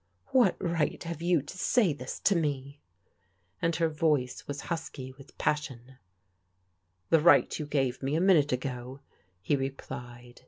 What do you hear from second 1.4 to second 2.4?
to say this to